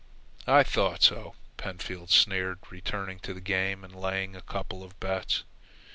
"I 0.47 0.63
thought 0.63 1.03
so," 1.03 1.35
Pentfield 1.59 2.09
sneered, 2.09 2.57
returning 2.71 3.19
to 3.19 3.35
the 3.35 3.39
game 3.39 3.83
and 3.83 3.93
laying 3.95 4.35
a 4.35 4.41
couple 4.41 4.83
of 4.83 4.99
bets. 4.99 5.43